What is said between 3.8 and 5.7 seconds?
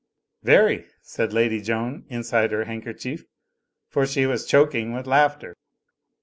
for she was choking with laughter.